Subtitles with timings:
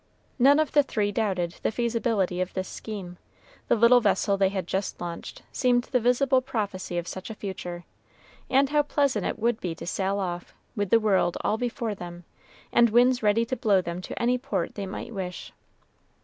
[0.39, 3.19] None of the three doubted the feasibility of this scheme;
[3.67, 7.83] the little vessel they had just launched seemed the visible prophecy of such a future;
[8.49, 12.23] and how pleasant it would be to sail off, with the world all before them,
[12.73, 15.53] and winds ready to blow them to any port they might wish!